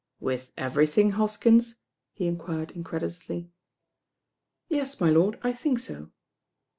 "With 0.19 0.51
everything, 0.57 1.11
Hoskins?" 1.11 1.75
he 2.11 2.25
enquired 2.25 2.71
in 2.71 2.83
credulously. 2.83 3.51
"Yes, 4.67 4.99
my 4.99 5.11
lord, 5.11 5.37
I 5.43 5.53
think 5.53 5.77
so." 5.77 6.09